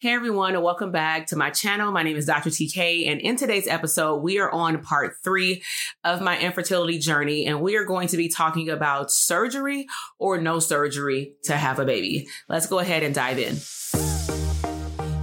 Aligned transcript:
Hey 0.00 0.12
everyone, 0.12 0.54
and 0.54 0.62
welcome 0.62 0.90
back 0.90 1.28
to 1.28 1.36
my 1.36 1.50
channel. 1.50 1.90
My 1.92 2.02
name 2.02 2.16
is 2.16 2.26
Dr. 2.26 2.50
TK, 2.50 3.08
and 3.08 3.20
in 3.20 3.36
today's 3.36 3.68
episode, 3.68 4.16
we 4.16 4.38
are 4.38 4.50
on 4.50 4.82
part 4.82 5.16
three 5.22 5.62
of 6.02 6.20
my 6.20 6.38
infertility 6.38 6.98
journey, 6.98 7.46
and 7.46 7.62
we 7.62 7.76
are 7.76 7.84
going 7.84 8.08
to 8.08 8.16
be 8.16 8.28
talking 8.28 8.68
about 8.68 9.12
surgery 9.12 9.86
or 10.18 10.36
no 10.36 10.58
surgery 10.58 11.34
to 11.44 11.56
have 11.56 11.78
a 11.78 11.84
baby. 11.86 12.26
Let's 12.48 12.66
go 12.66 12.80
ahead 12.80 13.02
and 13.04 13.14
dive 13.14 13.38
in. 13.38 14.13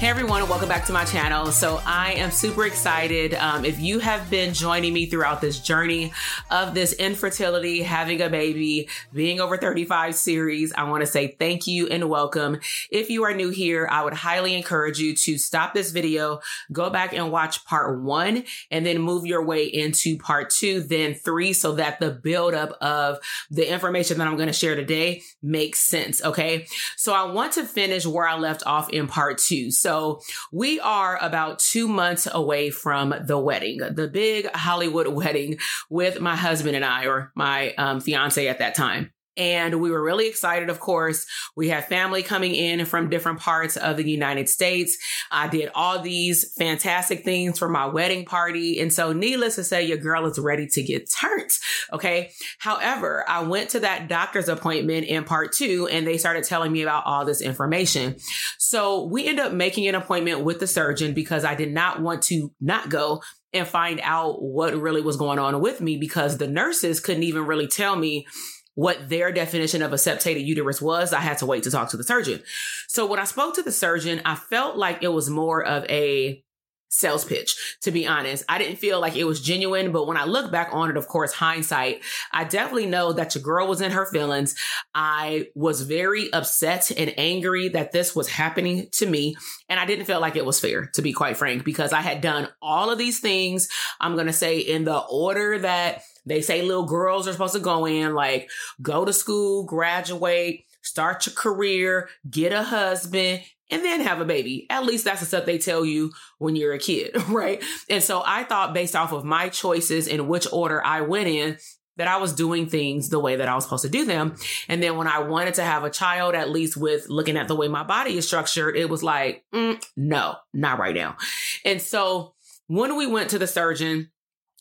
Hey 0.00 0.08
everyone, 0.08 0.48
welcome 0.48 0.66
back 0.66 0.86
to 0.86 0.94
my 0.94 1.04
channel. 1.04 1.52
So 1.52 1.78
I 1.84 2.14
am 2.14 2.30
super 2.30 2.64
excited. 2.64 3.34
Um, 3.34 3.66
if 3.66 3.78
you 3.78 3.98
have 3.98 4.30
been 4.30 4.54
joining 4.54 4.94
me 4.94 5.04
throughout 5.04 5.42
this 5.42 5.60
journey 5.60 6.14
of 6.50 6.72
this 6.72 6.94
infertility, 6.94 7.82
having 7.82 8.22
a 8.22 8.30
baby, 8.30 8.88
being 9.12 9.40
over 9.40 9.58
35 9.58 10.14
series, 10.14 10.72
I 10.72 10.84
want 10.84 11.02
to 11.02 11.06
say 11.06 11.36
thank 11.38 11.66
you 11.66 11.86
and 11.88 12.08
welcome. 12.08 12.60
If 12.90 13.10
you 13.10 13.24
are 13.24 13.34
new 13.34 13.50
here, 13.50 13.86
I 13.90 14.02
would 14.02 14.14
highly 14.14 14.54
encourage 14.54 14.98
you 14.98 15.14
to 15.16 15.36
stop 15.36 15.74
this 15.74 15.90
video, 15.90 16.40
go 16.72 16.88
back 16.88 17.12
and 17.12 17.30
watch 17.30 17.66
part 17.66 18.00
one, 18.00 18.44
and 18.70 18.86
then 18.86 19.02
move 19.02 19.26
your 19.26 19.44
way 19.44 19.66
into 19.66 20.16
part 20.16 20.48
two, 20.48 20.80
then 20.80 21.12
three, 21.12 21.52
so 21.52 21.72
that 21.72 22.00
the 22.00 22.10
buildup 22.10 22.70
of 22.80 23.18
the 23.50 23.70
information 23.70 24.16
that 24.16 24.26
I'm 24.26 24.36
going 24.36 24.46
to 24.46 24.54
share 24.54 24.76
today 24.76 25.24
makes 25.42 25.78
sense. 25.78 26.24
Okay. 26.24 26.68
So 26.96 27.12
I 27.12 27.30
want 27.30 27.52
to 27.52 27.64
finish 27.64 28.06
where 28.06 28.26
I 28.26 28.38
left 28.38 28.62
off 28.64 28.88
in 28.88 29.06
part 29.06 29.36
two. 29.36 29.70
So 29.70 29.89
so 29.90 30.20
we 30.52 30.78
are 30.78 31.18
about 31.20 31.58
two 31.58 31.88
months 31.88 32.28
away 32.30 32.70
from 32.70 33.12
the 33.22 33.36
wedding, 33.36 33.78
the 33.78 34.06
big 34.06 34.48
Hollywood 34.54 35.08
wedding 35.20 35.58
with 35.88 36.20
my 36.20 36.36
husband 36.36 36.76
and 36.76 36.84
I, 36.84 37.06
or 37.06 37.32
my 37.34 37.74
um, 37.74 38.00
fiance 38.00 38.46
at 38.46 38.60
that 38.60 38.76
time. 38.76 39.10
And 39.40 39.80
we 39.80 39.90
were 39.90 40.02
really 40.02 40.28
excited, 40.28 40.68
of 40.68 40.80
course. 40.80 41.24
We 41.56 41.70
had 41.70 41.86
family 41.86 42.22
coming 42.22 42.54
in 42.54 42.84
from 42.84 43.08
different 43.08 43.40
parts 43.40 43.78
of 43.78 43.96
the 43.96 44.04
United 44.04 44.50
States. 44.50 44.98
I 45.30 45.48
did 45.48 45.70
all 45.74 45.98
these 45.98 46.52
fantastic 46.58 47.24
things 47.24 47.58
for 47.58 47.66
my 47.66 47.86
wedding 47.86 48.26
party. 48.26 48.78
And 48.80 48.92
so, 48.92 49.14
needless 49.14 49.54
to 49.54 49.64
say, 49.64 49.82
your 49.82 49.96
girl 49.96 50.26
is 50.26 50.38
ready 50.38 50.66
to 50.66 50.82
get 50.82 51.10
turned. 51.10 51.50
Okay. 51.90 52.32
However, 52.58 53.24
I 53.26 53.40
went 53.40 53.70
to 53.70 53.80
that 53.80 54.08
doctor's 54.08 54.50
appointment 54.50 55.06
in 55.06 55.24
part 55.24 55.52
two 55.52 55.88
and 55.90 56.06
they 56.06 56.18
started 56.18 56.44
telling 56.44 56.70
me 56.70 56.82
about 56.82 57.06
all 57.06 57.24
this 57.24 57.40
information. 57.40 58.16
So, 58.58 59.06
we 59.06 59.26
ended 59.26 59.46
up 59.46 59.52
making 59.54 59.88
an 59.88 59.94
appointment 59.94 60.44
with 60.44 60.60
the 60.60 60.66
surgeon 60.66 61.14
because 61.14 61.46
I 61.46 61.54
did 61.54 61.72
not 61.72 62.02
want 62.02 62.24
to 62.24 62.52
not 62.60 62.90
go 62.90 63.22
and 63.54 63.66
find 63.66 64.00
out 64.02 64.42
what 64.42 64.74
really 64.74 65.00
was 65.00 65.16
going 65.16 65.38
on 65.38 65.62
with 65.62 65.80
me 65.80 65.96
because 65.96 66.36
the 66.36 66.46
nurses 66.46 67.00
couldn't 67.00 67.22
even 67.22 67.46
really 67.46 67.66
tell 67.66 67.96
me 67.96 68.26
what 68.74 69.08
their 69.08 69.32
definition 69.32 69.82
of 69.82 69.92
a 69.92 69.98
septated 69.98 70.42
uterus 70.42 70.80
was, 70.80 71.12
I 71.12 71.20
had 71.20 71.38
to 71.38 71.46
wait 71.46 71.64
to 71.64 71.70
talk 71.70 71.90
to 71.90 71.96
the 71.96 72.04
surgeon. 72.04 72.42
So 72.88 73.06
when 73.06 73.18
I 73.18 73.24
spoke 73.24 73.54
to 73.54 73.62
the 73.62 73.72
surgeon, 73.72 74.22
I 74.24 74.34
felt 74.36 74.76
like 74.76 75.02
it 75.02 75.08
was 75.08 75.28
more 75.28 75.64
of 75.64 75.84
a 75.90 76.42
sales 76.90 77.24
pitch, 77.24 77.78
to 77.80 77.90
be 77.90 78.06
honest. 78.06 78.44
I 78.48 78.58
didn't 78.58 78.76
feel 78.76 79.00
like 79.00 79.16
it 79.16 79.24
was 79.24 79.40
genuine, 79.40 79.92
but 79.92 80.06
when 80.06 80.16
I 80.16 80.24
look 80.24 80.50
back 80.50 80.70
on 80.72 80.90
it, 80.90 80.96
of 80.96 81.06
course, 81.08 81.32
hindsight, 81.32 82.02
I 82.32 82.44
definitely 82.44 82.86
know 82.86 83.12
that 83.12 83.34
your 83.34 83.42
girl 83.42 83.68
was 83.68 83.80
in 83.80 83.92
her 83.92 84.06
feelings. 84.06 84.56
I 84.94 85.46
was 85.54 85.82
very 85.82 86.32
upset 86.32 86.90
and 86.90 87.14
angry 87.16 87.68
that 87.68 87.92
this 87.92 88.14
was 88.14 88.28
happening 88.28 88.88
to 88.92 89.06
me. 89.06 89.36
And 89.68 89.78
I 89.78 89.86
didn't 89.86 90.06
feel 90.06 90.20
like 90.20 90.36
it 90.36 90.44
was 90.44 90.60
fair, 90.60 90.86
to 90.94 91.02
be 91.02 91.12
quite 91.12 91.36
frank, 91.36 91.64
because 91.64 91.92
I 91.92 92.00
had 92.00 92.20
done 92.20 92.48
all 92.60 92.90
of 92.90 92.98
these 92.98 93.20
things. 93.20 93.68
I'm 94.00 94.14
going 94.14 94.26
to 94.26 94.32
say 94.32 94.58
in 94.58 94.84
the 94.84 94.98
order 94.98 95.60
that 95.60 96.02
they 96.26 96.42
say 96.42 96.62
little 96.62 96.86
girls 96.86 97.28
are 97.28 97.32
supposed 97.32 97.54
to 97.54 97.60
go 97.60 97.86
in, 97.86 98.14
like 98.14 98.50
go 98.82 99.04
to 99.04 99.12
school, 99.12 99.64
graduate, 99.64 100.64
start 100.82 101.24
your 101.26 101.34
career, 101.34 102.08
get 102.28 102.52
a 102.52 102.64
husband, 102.64 103.42
and 103.70 103.84
then 103.84 104.00
have 104.00 104.20
a 104.20 104.24
baby. 104.24 104.66
At 104.70 104.84
least 104.84 105.04
that's 105.04 105.20
the 105.20 105.26
stuff 105.26 105.46
they 105.46 105.58
tell 105.58 105.84
you 105.84 106.12
when 106.38 106.56
you're 106.56 106.72
a 106.72 106.78
kid, 106.78 107.16
right? 107.28 107.62
And 107.88 108.02
so 108.02 108.22
I 108.24 108.44
thought 108.44 108.74
based 108.74 108.96
off 108.96 109.12
of 109.12 109.24
my 109.24 109.48
choices 109.48 110.08
and 110.08 110.28
which 110.28 110.46
order 110.52 110.84
I 110.84 111.02
went 111.02 111.28
in, 111.28 111.58
that 111.96 112.08
I 112.08 112.16
was 112.16 112.32
doing 112.32 112.66
things 112.66 113.10
the 113.10 113.18
way 113.18 113.36
that 113.36 113.48
I 113.48 113.54
was 113.54 113.64
supposed 113.64 113.82
to 113.82 113.90
do 113.90 114.06
them. 114.06 114.34
And 114.68 114.82
then 114.82 114.96
when 114.96 115.06
I 115.06 115.18
wanted 115.18 115.54
to 115.54 115.62
have 115.62 115.84
a 115.84 115.90
child, 115.90 116.34
at 116.34 116.48
least 116.48 116.74
with 116.76 117.10
looking 117.10 117.36
at 117.36 117.46
the 117.46 117.54
way 117.54 117.68
my 117.68 117.82
body 117.82 118.16
is 118.16 118.26
structured, 118.26 118.74
it 118.74 118.88
was 118.88 119.02
like, 119.02 119.44
mm, 119.54 119.82
no, 119.98 120.36
not 120.54 120.78
right 120.78 120.94
now. 120.94 121.18
And 121.62 121.82
so 121.82 122.32
when 122.68 122.96
we 122.96 123.06
went 123.06 123.30
to 123.30 123.38
the 123.38 123.46
surgeon, 123.46 124.10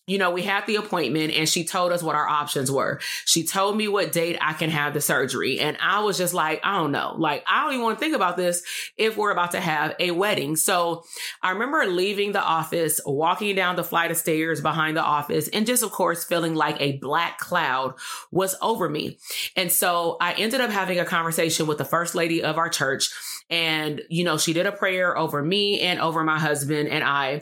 you 0.09 0.17
know, 0.17 0.31
we 0.31 0.41
had 0.41 0.65
the 0.65 0.75
appointment 0.75 1.33
and 1.33 1.47
she 1.47 1.63
told 1.63 1.91
us 1.91 2.01
what 2.01 2.15
our 2.15 2.27
options 2.27 2.71
were. 2.71 2.99
She 3.25 3.43
told 3.43 3.77
me 3.77 3.87
what 3.87 4.11
date 4.11 4.39
I 4.41 4.53
can 4.53 4.71
have 4.71 4.95
the 4.95 5.01
surgery. 5.01 5.59
And 5.59 5.77
I 5.79 5.99
was 5.99 6.17
just 6.17 6.33
like, 6.33 6.61
I 6.63 6.77
don't 6.77 6.91
know. 6.91 7.13
Like, 7.15 7.43
I 7.47 7.63
don't 7.63 7.73
even 7.73 7.83
want 7.83 7.99
to 7.99 8.03
think 8.03 8.15
about 8.15 8.35
this 8.35 8.63
if 8.97 9.17
we're 9.17 9.29
about 9.29 9.51
to 9.51 9.59
have 9.59 9.95
a 9.99 10.09
wedding. 10.09 10.55
So 10.55 11.03
I 11.43 11.51
remember 11.51 11.85
leaving 11.85 12.31
the 12.31 12.41
office, 12.41 12.99
walking 13.05 13.55
down 13.55 13.75
the 13.75 13.83
flight 13.83 14.09
of 14.09 14.17
stairs 14.17 14.61
behind 14.61 14.97
the 14.97 15.03
office, 15.03 15.47
and 15.49 15.67
just, 15.67 15.83
of 15.83 15.91
course, 15.91 16.23
feeling 16.23 16.55
like 16.55 16.81
a 16.81 16.97
black 16.97 17.37
cloud 17.37 17.93
was 18.31 18.55
over 18.63 18.89
me. 18.89 19.19
And 19.55 19.71
so 19.71 20.17
I 20.19 20.33
ended 20.33 20.59
up 20.59 20.71
having 20.71 20.99
a 20.99 21.05
conversation 21.05 21.67
with 21.67 21.77
the 21.77 21.85
first 21.85 22.15
lady 22.15 22.41
of 22.41 22.57
our 22.57 22.69
church. 22.69 23.11
And, 23.49 24.01
you 24.09 24.23
know, 24.23 24.37
she 24.37 24.53
did 24.53 24.65
a 24.65 24.71
prayer 24.71 25.17
over 25.17 25.41
me 25.43 25.81
and 25.81 25.99
over 25.99 26.23
my 26.23 26.37
husband 26.37 26.89
and 26.89 27.03
I. 27.03 27.41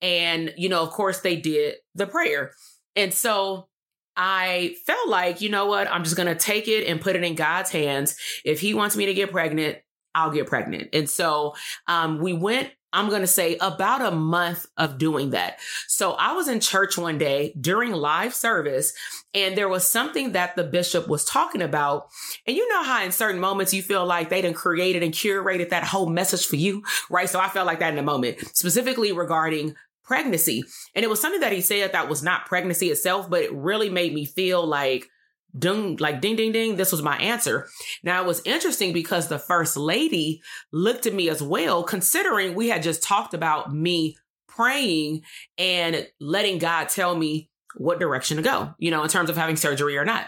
And, 0.00 0.54
you 0.56 0.68
know, 0.68 0.82
of 0.82 0.90
course, 0.90 1.20
they 1.20 1.36
did 1.36 1.76
the 1.94 2.06
prayer. 2.06 2.52
And 2.94 3.12
so 3.12 3.68
I 4.16 4.76
felt 4.86 5.08
like, 5.08 5.40
you 5.40 5.48
know 5.48 5.66
what? 5.66 5.90
I'm 5.90 6.04
just 6.04 6.16
going 6.16 6.28
to 6.28 6.34
take 6.34 6.68
it 6.68 6.86
and 6.86 7.00
put 7.00 7.16
it 7.16 7.24
in 7.24 7.34
God's 7.34 7.70
hands. 7.70 8.16
If 8.44 8.60
He 8.60 8.74
wants 8.74 8.96
me 8.96 9.06
to 9.06 9.14
get 9.14 9.30
pregnant, 9.30 9.78
I'll 10.14 10.30
get 10.30 10.46
pregnant. 10.46 10.88
And 10.92 11.08
so 11.08 11.54
um, 11.86 12.20
we 12.20 12.32
went 12.32 12.70
I'm 12.92 13.08
going 13.08 13.20
to 13.20 13.26
say 13.26 13.56
about 13.60 14.00
a 14.00 14.10
month 14.10 14.66
of 14.76 14.98
doing 14.98 15.30
that. 15.30 15.58
So 15.86 16.12
I 16.12 16.32
was 16.32 16.48
in 16.48 16.60
church 16.60 16.96
one 16.96 17.18
day 17.18 17.52
during 17.60 17.92
live 17.92 18.34
service 18.34 18.94
and 19.34 19.56
there 19.56 19.68
was 19.68 19.86
something 19.86 20.32
that 20.32 20.56
the 20.56 20.64
bishop 20.64 21.06
was 21.06 21.24
talking 21.24 21.60
about. 21.60 22.08
And 22.46 22.56
you 22.56 22.66
know 22.68 22.82
how 22.82 23.04
in 23.04 23.12
certain 23.12 23.40
moments 23.40 23.74
you 23.74 23.82
feel 23.82 24.06
like 24.06 24.30
they 24.30 24.40
done 24.40 24.54
created 24.54 25.02
and 25.02 25.12
curated 25.12 25.68
that 25.68 25.84
whole 25.84 26.08
message 26.08 26.46
for 26.46 26.56
you, 26.56 26.82
right? 27.10 27.28
So 27.28 27.38
I 27.38 27.48
felt 27.48 27.66
like 27.66 27.80
that 27.80 27.92
in 27.92 27.98
a 27.98 28.02
moment, 28.02 28.38
specifically 28.56 29.12
regarding 29.12 29.74
pregnancy. 30.02 30.64
And 30.94 31.04
it 31.04 31.10
was 31.10 31.20
something 31.20 31.42
that 31.42 31.52
he 31.52 31.60
said 31.60 31.92
that 31.92 32.08
was 32.08 32.22
not 32.22 32.46
pregnancy 32.46 32.88
itself, 32.90 33.28
but 33.28 33.42
it 33.42 33.52
really 33.52 33.90
made 33.90 34.14
me 34.14 34.24
feel 34.24 34.66
like, 34.66 35.10
ding, 35.56 35.96
like 35.96 36.20
ding, 36.20 36.36
ding, 36.36 36.52
ding. 36.52 36.76
This 36.76 36.92
was 36.92 37.02
my 37.02 37.16
answer. 37.18 37.68
Now 38.02 38.22
it 38.22 38.26
was 38.26 38.42
interesting 38.44 38.92
because 38.92 39.28
the 39.28 39.38
first 39.38 39.76
lady 39.76 40.42
looked 40.72 41.06
at 41.06 41.14
me 41.14 41.28
as 41.28 41.42
well, 41.42 41.82
considering 41.82 42.54
we 42.54 42.68
had 42.68 42.82
just 42.82 43.02
talked 43.02 43.34
about 43.34 43.72
me 43.74 44.16
praying 44.48 45.22
and 45.56 46.06
letting 46.20 46.58
God 46.58 46.88
tell 46.88 47.14
me 47.14 47.48
what 47.76 48.00
direction 48.00 48.36
to 48.36 48.42
go, 48.42 48.74
you 48.78 48.90
know, 48.90 49.02
in 49.02 49.08
terms 49.08 49.30
of 49.30 49.36
having 49.36 49.56
surgery 49.56 49.96
or 49.96 50.04
not. 50.04 50.26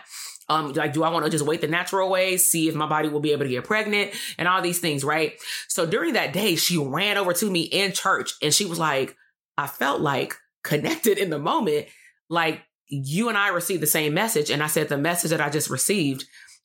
Um, 0.49 0.73
like, 0.73 0.93
do 0.93 1.05
I 1.05 1.11
want 1.11 1.25
to 1.25 1.31
just 1.31 1.47
wait 1.47 1.61
the 1.61 1.69
natural 1.69 2.11
way, 2.11 2.37
see 2.37 2.69
if 2.69 2.75
my 2.75 2.87
body 2.87 3.09
will 3.09 3.21
be 3.21 3.31
able 3.31 3.45
to 3.45 3.51
get 3.51 3.65
pregnant 3.65 4.13
and 4.37 4.49
all 4.49 4.61
these 4.61 4.81
things, 4.81 5.05
right? 5.05 5.35
So 5.69 5.87
during 5.87 6.15
that 6.15 6.33
day, 6.33 6.57
she 6.57 6.77
ran 6.77 7.17
over 7.17 7.33
to 7.35 7.49
me 7.49 7.63
in 7.63 7.93
church 7.93 8.35
and 8.43 8.53
she 8.53 8.67
was 8.67 8.79
like, 8.79 9.17
I 9.57 9.69
felt 9.69 10.01
like 10.01 10.35
connected 10.65 11.19
in 11.19 11.31
the 11.31 11.39
moment. 11.39 11.87
Like 12.29 12.63
you 12.91 13.29
and 13.29 13.39
I 13.39 13.49
received 13.49 13.83
the 13.83 13.87
same 13.87 14.13
message. 14.13 14.51
And 14.51 14.63
I 14.63 14.67
said, 14.67 14.89
the 14.89 14.99
message 14.99 15.31
that 15.31 15.41
I 15.41 15.49
just 15.49 15.71
received 15.71 16.25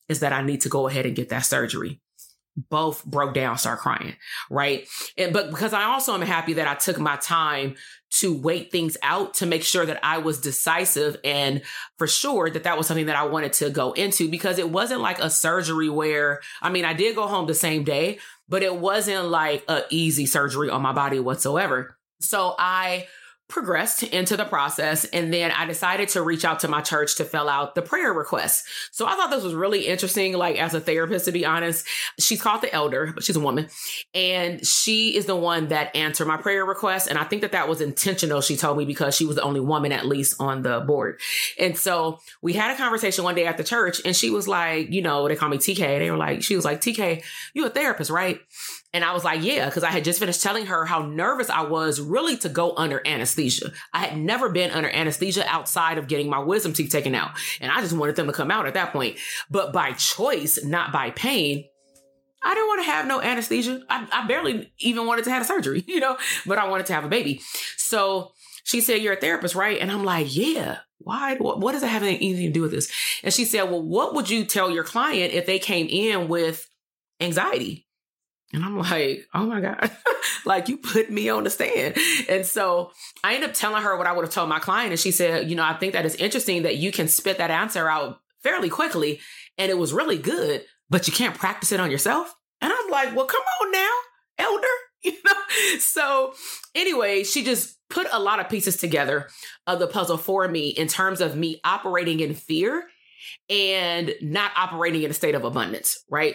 is 0.10 0.20
that 0.20 0.34
I 0.34 0.42
need 0.42 0.62
to 0.62 0.70
go 0.70 0.88
ahead 0.88 1.06
and 1.06 1.16
get 1.16 1.30
that 1.30 1.46
surgery. 1.46 2.02
Both 2.70 3.04
broke 3.04 3.34
down, 3.34 3.58
start 3.58 3.80
crying, 3.80 4.16
right? 4.50 4.88
And, 5.18 5.34
but 5.34 5.50
because 5.50 5.74
I 5.74 5.84
also 5.84 6.14
am 6.14 6.22
happy 6.22 6.54
that 6.54 6.68
I 6.68 6.76
took 6.76 6.98
my 6.98 7.18
time 7.18 7.76
to 8.12 8.34
wait 8.34 8.72
things 8.72 8.96
out 9.04 9.34
to 9.36 9.46
make 9.46 9.62
sure 9.62 9.86
that 9.86 10.00
I 10.02 10.20
was 10.20 10.40
decisive 10.40 11.18
and 11.26 11.62
for 11.98 12.08
sure 12.08 12.50
that 12.50 12.64
that 12.64 12.78
was 12.78 12.88
something 12.88 13.08
that 13.08 13.18
I 13.18 13.26
wanted 13.26 13.52
to 13.54 13.70
go 13.70 13.92
into 13.92 14.30
because 14.30 14.58
it 14.58 14.70
wasn't 14.70 15.02
like 15.02 15.20
a 15.20 15.30
surgery 15.30 15.90
where, 15.90 16.40
I 16.62 16.70
mean, 16.70 16.86
I 16.86 16.94
did 16.94 17.18
go 17.18 17.28
home 17.28 17.46
the 17.46 17.54
same 17.54 17.84
day, 17.84 18.20
but 18.48 18.64
it 18.64 18.78
wasn't 18.78 19.26
like 19.26 19.66
a 19.68 19.84
easy 19.90 20.26
surgery 20.26 20.70
on 20.70 20.82
my 20.82 20.94
body 20.94 21.20
whatsoever. 21.20 21.98
So 22.22 22.56
I 22.58 23.08
progressed 23.48 24.02
into 24.04 24.36
the 24.36 24.46
process 24.46 25.06
and 25.06 25.32
then 25.32 25.52
I 25.52 25.66
decided 25.66 26.10
to 26.10 26.24
reach 26.24 26.44
out 26.44 26.62
to 26.62 26.68
my 26.68 26.82
church 26.82 27.16
to 27.18 27.26
fill 27.26 27.48
out 27.48 27.76
the 27.76 27.82
prayer 27.82 28.12
request. 28.12 28.66
So 28.92 29.06
I 29.06 29.16
thought 29.16 29.30
this 29.30 29.44
was 29.44 29.54
really 29.54 29.86
interesting 29.86 30.34
like 30.34 30.58
as 30.58 30.74
a 30.74 30.80
therapist 30.80 31.26
to 31.26 31.32
be 31.32 31.46
honest. 31.46 31.86
She's 32.20 32.42
called 32.42 32.62
the 32.62 32.74
elder, 32.74 33.12
but 33.14 33.24
she's 33.24 33.36
a 33.36 33.40
woman 33.40 33.68
and 34.16 34.66
she 34.66 35.16
is 35.16 35.28
the 35.28 35.36
one 35.36 35.68
that 35.68 35.96
answered 35.96 36.26
my 36.26 36.38
prayer 36.38 36.66
request 36.66 37.08
and 37.08 37.20
I 37.20 37.24
think 37.24 37.44
that 37.44 37.52
that 37.52 37.68
was 37.68 37.82
intentional 37.82 38.42
she 38.42 38.58
told 38.58 38.78
me 38.80 38.86
because 38.86 39.16
she 39.16 39.26
was 39.26 39.36
the 39.36 39.44
only 39.44 39.60
woman 39.60 39.92
at 39.92 40.08
least 40.08 40.42
on 40.42 40.64
the 40.64 40.80
board. 40.80 41.20
And 41.60 41.78
so 41.78 42.20
we 42.42 42.54
had 42.54 42.72
a 42.72 42.78
conversation 42.78 43.24
one 43.24 43.36
day 43.36 43.46
at 43.46 43.58
the 43.58 43.64
church 43.64 44.02
and 44.06 44.16
she 44.16 44.32
was 44.32 44.48
like, 44.48 44.92
you 44.92 45.04
know, 45.04 45.28
they 45.28 45.36
call 45.36 45.50
me 45.50 45.58
TK. 45.58 46.00
They 46.00 46.10
were 46.10 46.18
like 46.18 46.42
she 46.42 46.56
was 46.56 46.66
like, 46.66 46.82
"TK, 46.82 47.24
you 47.54 47.66
a 47.66 47.70
therapist, 47.70 48.10
right?" 48.10 48.40
And 48.96 49.04
I 49.04 49.12
was 49.12 49.26
like, 49.26 49.44
yeah, 49.44 49.66
because 49.66 49.84
I 49.84 49.92
had 49.92 50.06
just 50.06 50.20
finished 50.20 50.42
telling 50.42 50.68
her 50.68 50.86
how 50.86 51.02
nervous 51.02 51.50
I 51.50 51.64
was 51.64 52.00
really 52.00 52.38
to 52.38 52.48
go 52.48 52.74
under 52.78 53.06
anesthesia. 53.06 53.74
I 53.94 54.00
had 54.00 54.18
never 54.18 54.48
been 54.48 54.72
under 54.72 54.90
anesthesia 54.90 55.46
outside 55.50 55.98
of 55.98 56.08
getting 56.08 56.30
my 56.30 56.40
wisdom 56.40 56.72
teeth 56.72 56.92
taken 56.92 57.14
out. 57.14 57.32
And 57.60 57.70
I 57.70 57.82
just 57.82 57.92
wanted 57.92 58.16
them 58.16 58.28
to 58.28 58.32
come 58.32 58.52
out 58.52 58.68
at 58.68 58.74
that 58.76 58.94
point. 58.94 59.18
But 59.52 59.74
by 59.74 59.92
choice, 59.92 60.64
not 60.64 60.94
by 60.94 61.12
pain, 61.12 61.66
I 62.42 62.54
didn't 62.54 62.68
want 62.70 62.86
to 62.86 62.92
have 62.92 63.06
no 63.06 63.20
anesthesia. 63.20 63.82
I, 63.90 64.08
I 64.14 64.28
barely 64.28 64.72
even 64.80 65.06
wanted 65.06 65.26
to 65.26 65.32
have 65.32 65.42
a 65.42 65.46
surgery, 65.46 65.84
you 65.88 66.00
know, 66.00 66.18
but 66.46 66.58
I 66.58 66.70
wanted 66.70 66.86
to 66.86 66.94
have 66.94 67.04
a 67.04 67.10
baby. 67.10 67.42
So 67.76 68.32
she 68.64 68.80
said, 68.80 69.02
You're 69.02 69.16
a 69.16 69.20
therapist, 69.20 69.56
right? 69.56 69.78
And 69.78 69.92
I'm 69.92 70.06
like, 70.06 70.34
Yeah. 70.34 70.78
Why? 71.00 71.36
What, 71.36 71.60
what 71.60 71.74
does 71.74 71.82
that 71.82 71.90
have 71.90 72.04
anything 72.04 72.38
to 72.38 72.50
do 72.50 72.62
with 72.62 72.72
this? 72.72 72.90
And 73.24 73.34
she 73.34 73.44
said, 73.44 73.64
Well, 73.64 73.84
what 73.84 74.16
would 74.16 74.30
you 74.30 74.46
tell 74.46 74.72
your 74.72 74.86
client 74.86 75.34
if 75.34 75.46
they 75.46 75.60
came 75.60 75.88
in 75.90 76.30
with 76.30 76.70
anxiety? 77.20 77.85
And 78.56 78.64
I'm 78.64 78.78
like, 78.78 79.28
oh 79.34 79.46
my 79.46 79.60
God, 79.60 79.92
like 80.46 80.70
you 80.70 80.78
put 80.78 81.12
me 81.12 81.28
on 81.28 81.44
the 81.44 81.50
stand. 81.50 81.98
And 82.30 82.46
so 82.46 82.92
I 83.22 83.36
end 83.36 83.44
up 83.44 83.54
telling 83.54 83.84
her 83.84 83.98
what 83.98 84.08
I 84.08 84.14
would 84.14 84.24
have 84.24 84.34
told 84.34 84.48
my 84.48 84.60
client. 84.60 84.92
And 84.92 85.00
she 85.00 85.12
said, 85.12 85.50
you 85.50 85.58
know, 85.58 85.64
I 85.64 85.74
think 85.74 85.92
that 85.92 86.06
it's 86.06 86.16
interesting 86.16 86.64
that 86.64 86.78
you 86.78 86.94
can 86.94 87.10
spit 87.10 87.38
that 87.38 87.52
answer 87.52 87.90
out 87.90 88.20
fairly 88.44 88.70
quickly. 88.70 89.20
And 89.58 89.70
it 89.70 89.78
was 89.78 89.92
really 89.92 90.18
good, 90.18 90.64
but 90.90 91.06
you 91.06 91.14
can't 91.14 91.36
practice 91.36 91.74
it 91.74 91.82
on 91.82 91.92
yourself. 91.92 92.34
And 92.62 92.72
I'm 92.72 92.90
like, 92.90 93.14
well, 93.14 93.26
come 93.26 93.42
on 93.62 93.72
now, 93.72 93.92
elder. 94.40 94.68
You 95.04 95.12
know? 95.24 95.78
So 95.78 96.34
anyway, 96.74 97.24
she 97.24 97.44
just 97.44 97.78
put 97.92 98.08
a 98.12 98.20
lot 98.20 98.40
of 98.40 98.50
pieces 98.50 98.78
together 98.78 99.30
of 99.68 99.78
the 99.78 99.86
puzzle 99.86 100.18
for 100.18 100.48
me 100.48 100.70
in 100.70 100.88
terms 100.88 101.22
of 101.22 101.36
me 101.36 101.62
operating 101.64 102.22
in 102.22 102.34
fear 102.34 102.86
and 103.48 104.16
not 104.20 104.52
operating 104.58 105.04
in 105.04 105.12
a 105.12 105.14
state 105.14 105.36
of 105.36 105.44
abundance, 105.44 106.04
right? 106.10 106.34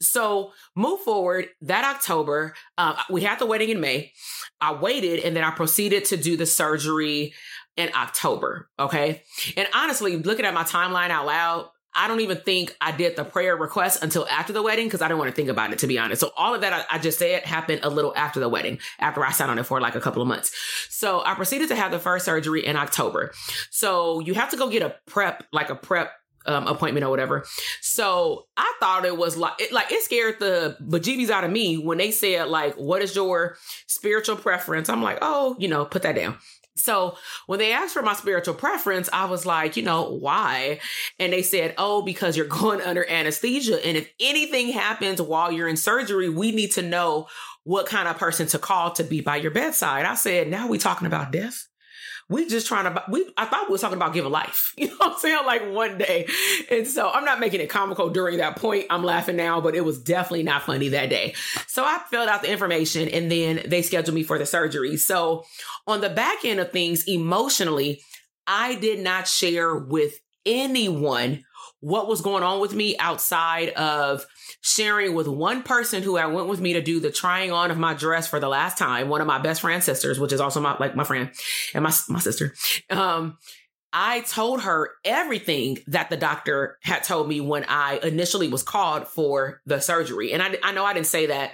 So 0.00 0.52
move 0.74 1.00
forward 1.00 1.48
that 1.62 1.84
October. 1.84 2.54
Uh, 2.76 3.00
we 3.10 3.22
had 3.22 3.38
the 3.38 3.46
wedding 3.46 3.70
in 3.70 3.80
May. 3.80 4.12
I 4.60 4.74
waited 4.74 5.24
and 5.24 5.36
then 5.36 5.44
I 5.44 5.50
proceeded 5.50 6.04
to 6.06 6.16
do 6.16 6.36
the 6.36 6.46
surgery 6.46 7.34
in 7.76 7.90
October. 7.94 8.68
Okay. 8.78 9.22
And 9.56 9.68
honestly, 9.74 10.16
looking 10.16 10.44
at 10.46 10.54
my 10.54 10.64
timeline 10.64 11.10
out 11.10 11.26
loud, 11.26 11.68
I 11.98 12.08
don't 12.08 12.20
even 12.20 12.36
think 12.36 12.76
I 12.78 12.92
did 12.92 13.16
the 13.16 13.24
prayer 13.24 13.56
request 13.56 14.02
until 14.02 14.28
after 14.28 14.52
the 14.52 14.62
wedding 14.62 14.86
because 14.86 15.00
I 15.00 15.08
didn't 15.08 15.18
want 15.18 15.30
to 15.30 15.34
think 15.34 15.48
about 15.48 15.72
it, 15.72 15.78
to 15.78 15.86
be 15.86 15.98
honest. 15.98 16.20
So 16.20 16.30
all 16.36 16.54
of 16.54 16.60
that 16.60 16.72
I, 16.72 16.96
I, 16.96 16.98
just 16.98 17.18
said 17.18 17.44
happened 17.44 17.80
a 17.82 17.88
little 17.88 18.12
after 18.14 18.38
the 18.38 18.50
wedding, 18.50 18.78
after 18.98 19.24
I 19.24 19.30
sat 19.30 19.48
on 19.48 19.58
it 19.58 19.64
for 19.64 19.80
like 19.80 19.94
a 19.94 20.00
couple 20.00 20.20
of 20.20 20.28
months. 20.28 20.52
So 20.90 21.24
I 21.24 21.34
proceeded 21.34 21.68
to 21.68 21.74
have 21.74 21.90
the 21.90 21.98
first 21.98 22.26
surgery 22.26 22.66
in 22.66 22.76
October. 22.76 23.32
So 23.70 24.20
you 24.20 24.34
have 24.34 24.50
to 24.50 24.58
go 24.58 24.68
get 24.68 24.82
a 24.82 24.94
prep, 25.06 25.44
like 25.52 25.70
a 25.70 25.74
prep 25.74 26.12
um, 26.46 26.66
appointment 26.66 27.04
or 27.04 27.10
whatever. 27.10 27.44
So 27.80 28.46
I 28.56 28.72
thought 28.80 29.04
it 29.04 29.16
was 29.16 29.36
like, 29.36 29.54
it, 29.58 29.72
like 29.72 29.90
it 29.92 30.02
scared 30.02 30.38
the 30.38 30.76
bejeebies 30.82 31.30
out 31.30 31.44
of 31.44 31.50
me 31.50 31.76
when 31.78 31.98
they 31.98 32.10
said 32.10 32.48
like, 32.48 32.74
what 32.74 33.02
is 33.02 33.14
your 33.14 33.56
spiritual 33.86 34.36
preference? 34.36 34.88
I'm 34.88 35.02
like, 35.02 35.18
oh, 35.22 35.56
you 35.58 35.68
know, 35.68 35.84
put 35.84 36.02
that 36.02 36.16
down. 36.16 36.36
So 36.76 37.16
when 37.46 37.58
they 37.58 37.72
asked 37.72 37.94
for 37.94 38.02
my 38.02 38.12
spiritual 38.12 38.54
preference, 38.54 39.08
I 39.12 39.24
was 39.24 39.46
like, 39.46 39.76
you 39.76 39.82
know, 39.82 40.10
why? 40.10 40.80
And 41.18 41.32
they 41.32 41.42
said, 41.42 41.74
oh, 41.78 42.02
because 42.02 42.36
you're 42.36 42.46
going 42.46 42.80
under 42.80 43.08
anesthesia. 43.08 43.84
And 43.84 43.96
if 43.96 44.10
anything 44.20 44.68
happens 44.68 45.20
while 45.20 45.50
you're 45.50 45.68
in 45.68 45.76
surgery, 45.76 46.28
we 46.28 46.52
need 46.52 46.72
to 46.72 46.82
know 46.82 47.28
what 47.64 47.86
kind 47.86 48.06
of 48.06 48.18
person 48.18 48.46
to 48.48 48.58
call 48.58 48.92
to 48.92 49.02
be 49.02 49.20
by 49.20 49.36
your 49.36 49.50
bedside. 49.50 50.04
I 50.04 50.14
said, 50.14 50.48
now 50.48 50.68
we 50.68 50.78
talking 50.78 51.06
about 51.06 51.32
death 51.32 51.66
we 52.28 52.48
just 52.48 52.66
trying 52.66 52.92
to 52.92 53.04
we 53.08 53.24
I 53.36 53.44
thought 53.44 53.68
we 53.68 53.72
was 53.72 53.80
talking 53.80 53.96
about 53.96 54.12
giving 54.12 54.32
life. 54.32 54.72
You 54.86 54.88
know 54.88 54.96
what 54.98 55.12
I'm 55.14 55.18
saying? 55.18 55.46
Like 55.46 55.72
one 55.72 55.98
day. 55.98 56.28
And 56.70 56.86
so 56.86 57.08
I'm 57.10 57.24
not 57.24 57.40
making 57.40 57.60
it 57.60 57.68
comical 57.68 58.10
during 58.10 58.38
that 58.38 58.56
point. 58.56 58.86
I'm 58.90 59.02
laughing 59.02 59.36
now, 59.36 59.60
but 59.60 59.74
it 59.74 59.84
was 59.84 59.98
definitely 59.98 60.42
not 60.42 60.62
funny 60.62 60.90
that 60.90 61.08
day. 61.08 61.34
So 61.66 61.82
I 61.82 61.98
filled 62.10 62.28
out 62.28 62.42
the 62.42 62.52
information 62.52 63.08
and 63.08 63.30
then 63.30 63.62
they 63.66 63.82
scheduled 63.82 64.14
me 64.14 64.22
for 64.22 64.38
the 64.38 64.46
surgery. 64.46 64.96
So 64.96 65.44
on 65.86 66.02
the 66.02 66.10
back 66.10 66.44
end 66.44 66.60
of 66.60 66.72
things, 66.72 67.08
emotionally, 67.08 68.02
I 68.46 68.74
did 68.74 69.00
not 69.00 69.26
share 69.26 69.74
with 69.74 70.20
anyone 70.44 71.44
what 71.80 72.08
was 72.08 72.20
going 72.20 72.42
on 72.42 72.60
with 72.60 72.74
me 72.74 72.96
outside 72.98 73.70
of 73.70 74.26
sharing 74.60 75.14
with 75.14 75.28
one 75.28 75.62
person 75.62 76.02
who 76.02 76.16
I 76.16 76.26
went 76.26 76.48
with 76.48 76.60
me 76.60 76.72
to 76.72 76.82
do 76.82 77.00
the 77.00 77.10
trying 77.10 77.52
on 77.52 77.70
of 77.70 77.78
my 77.78 77.94
dress 77.94 78.26
for 78.26 78.40
the 78.40 78.48
last 78.48 78.78
time, 78.78 79.08
one 79.08 79.20
of 79.20 79.26
my 79.26 79.38
best 79.38 79.60
friend 79.60 79.82
sisters, 79.82 80.18
which 80.18 80.32
is 80.32 80.40
also 80.40 80.60
my 80.60 80.76
like 80.78 80.96
my 80.96 81.04
friend 81.04 81.30
and 81.74 81.84
my 81.84 81.92
my 82.08 82.20
sister. 82.20 82.54
Um, 82.90 83.38
I 83.98 84.20
told 84.20 84.62
her 84.62 84.90
everything 85.06 85.78
that 85.86 86.10
the 86.10 86.18
doctor 86.18 86.76
had 86.82 87.02
told 87.02 87.28
me 87.28 87.40
when 87.40 87.64
I 87.66 87.98
initially 88.02 88.48
was 88.48 88.62
called 88.62 89.08
for 89.08 89.62
the 89.64 89.80
surgery. 89.80 90.32
And 90.32 90.42
I, 90.42 90.58
I 90.62 90.72
know 90.72 90.84
I 90.84 90.92
didn't 90.92 91.06
say 91.06 91.26
that 91.26 91.52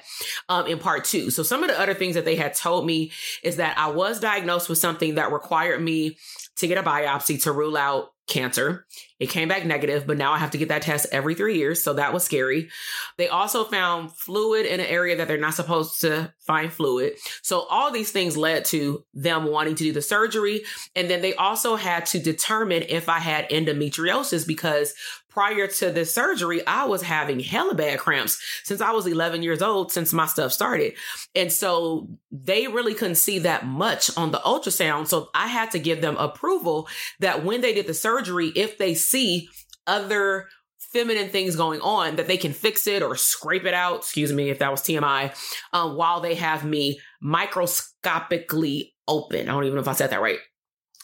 um, 0.48 0.66
in 0.66 0.80
part 0.80 1.04
two. 1.04 1.30
So 1.30 1.44
some 1.44 1.62
of 1.62 1.70
the 1.70 1.78
other 1.78 1.94
things 1.94 2.16
that 2.16 2.24
they 2.24 2.34
had 2.34 2.54
told 2.54 2.84
me 2.84 3.12
is 3.44 3.56
that 3.56 3.78
I 3.78 3.90
was 3.90 4.18
diagnosed 4.18 4.68
with 4.68 4.78
something 4.78 5.14
that 5.16 5.30
required 5.30 5.80
me 5.80 6.16
to 6.56 6.66
get 6.66 6.78
a 6.78 6.82
biopsy 6.82 7.42
to 7.42 7.52
rule 7.52 7.76
out 7.76 8.12
cancer. 8.28 8.86
It 9.18 9.30
came 9.30 9.48
back 9.48 9.66
negative, 9.66 10.06
but 10.06 10.16
now 10.16 10.32
I 10.32 10.38
have 10.38 10.52
to 10.52 10.58
get 10.58 10.68
that 10.68 10.82
test 10.82 11.06
every 11.12 11.34
three 11.34 11.58
years. 11.58 11.82
So 11.82 11.94
that 11.94 12.12
was 12.12 12.24
scary. 12.24 12.70
They 13.18 13.28
also 13.28 13.64
found 13.64 14.12
fluid 14.12 14.64
in 14.64 14.80
an 14.80 14.86
area 14.86 15.16
that 15.16 15.28
they're 15.28 15.38
not 15.38 15.54
supposed 15.54 16.00
to 16.02 16.32
find 16.40 16.72
fluid. 16.72 17.14
So 17.42 17.60
all 17.62 17.90
these 17.90 18.10
things 18.10 18.36
led 18.36 18.64
to 18.66 19.04
them 19.12 19.46
wanting 19.46 19.74
to 19.76 19.84
do 19.84 19.92
the 19.92 20.02
surgery. 20.02 20.62
And 20.94 21.10
then 21.10 21.20
they 21.20 21.34
also 21.34 21.76
had 21.76 22.06
to 22.06 22.18
determine 22.18 22.84
if 22.88 23.08
I 23.08 23.18
had 23.18 23.48
endometriosis 23.50 24.46
because 24.46 24.94
prior 25.32 25.66
to 25.66 25.90
this 25.90 26.14
surgery, 26.14 26.64
I 26.66 26.84
was 26.84 27.02
having 27.02 27.40
hella 27.40 27.74
bad 27.74 27.98
cramps 27.98 28.40
since 28.64 28.80
I 28.80 28.90
was 28.90 29.06
11 29.06 29.42
years 29.42 29.62
old, 29.62 29.90
since 29.90 30.12
my 30.12 30.26
stuff 30.26 30.52
started. 30.52 30.94
And 31.34 31.50
so 31.50 32.08
they 32.30 32.68
really 32.68 32.94
couldn't 32.94 33.14
see 33.16 33.38
that 33.40 33.66
much 33.66 34.16
on 34.16 34.30
the 34.30 34.38
ultrasound. 34.38 35.08
So 35.08 35.30
I 35.34 35.48
had 35.48 35.70
to 35.72 35.78
give 35.78 36.02
them 36.02 36.16
approval 36.16 36.88
that 37.20 37.44
when 37.44 37.62
they 37.62 37.72
did 37.72 37.86
the 37.86 37.94
surgery, 37.94 38.52
if 38.54 38.76
they 38.78 38.94
see 38.94 39.48
other 39.86 40.48
feminine 40.92 41.30
things 41.30 41.56
going 41.56 41.80
on 41.80 42.16
that 42.16 42.28
they 42.28 42.36
can 42.36 42.52
fix 42.52 42.86
it 42.86 43.02
or 43.02 43.16
scrape 43.16 43.64
it 43.64 43.72
out 43.72 44.00
excuse 44.00 44.30
me 44.30 44.50
if 44.50 44.58
that 44.58 44.70
was 44.70 44.82
tmi 44.82 45.34
um, 45.72 45.96
while 45.96 46.20
they 46.20 46.34
have 46.34 46.66
me 46.66 47.00
microscopically 47.22 48.92
open 49.08 49.48
i 49.48 49.52
don't 49.52 49.64
even 49.64 49.76
know 49.76 49.80
if 49.80 49.88
i 49.88 49.92
said 49.92 50.10
that 50.10 50.20
right 50.20 50.38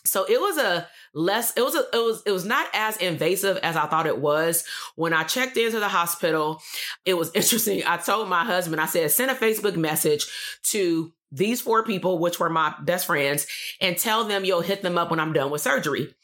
so 0.09 0.25
it 0.25 0.41
was 0.41 0.57
a 0.59 0.88
less 1.15 1.53
it 1.57 1.62
was 1.62 1.75
a, 1.75 1.85
it 1.93 2.03
was 2.05 2.23
it 2.27 2.33
was 2.33 2.45
not 2.45 2.67
as 2.73 2.97
invasive 2.97 3.59
as 3.59 3.77
I 3.77 3.87
thought 3.87 4.07
it 4.07 4.19
was. 4.19 4.65
When 4.97 5.12
I 5.12 5.25
checked 5.25 5.57
into 5.57 5.79
the 5.79 5.88
hospital, 5.88 6.61
it 7.05 7.15
was 7.15 7.31
interesting. 7.35 7.83
I 7.87 7.99
told 7.99 8.29
my 8.29 8.45
husband, 8.45 8.81
I 8.81 8.87
said, 8.87 9.11
send 9.11 9.31
a 9.31 9.35
Facebook 9.35 9.77
message 9.77 10.27
to 10.65 11.12
these 11.31 11.61
four 11.61 11.85
people, 11.85 12.19
which 12.19 12.41
were 12.41 12.49
my 12.49 12.75
best 12.83 13.07
friends, 13.07 13.47
and 13.81 13.99
tell 13.99 14.25
them 14.25 14.45
you'll 14.45 14.62
hit 14.62 14.83
them 14.83 14.97
up 14.97 15.11
when 15.11 15.21
I'm 15.21 15.35
done 15.35 15.50
with 15.50 15.61
surgery 15.61 16.15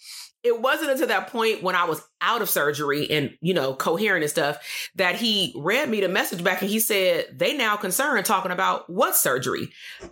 it 0.44 0.60
wasn't 0.60 0.90
until 0.90 1.06
that 1.06 1.28
point 1.28 1.62
when 1.62 1.74
I 1.74 1.84
was 1.84 2.02
out 2.20 2.42
of 2.42 2.50
surgery 2.50 3.10
and, 3.10 3.36
you 3.40 3.54
know, 3.54 3.74
coherent 3.74 4.22
and 4.22 4.30
stuff 4.30 4.90
that 4.94 5.16
he 5.16 5.54
read 5.56 5.88
me 5.88 6.02
the 6.02 6.08
message 6.08 6.44
back 6.44 6.60
and 6.60 6.70
he 6.70 6.80
said, 6.80 7.26
they 7.32 7.56
now 7.56 7.76
concerned 7.76 8.26
talking 8.26 8.52
about 8.52 8.88
what 8.90 9.16
surgery. 9.16 9.70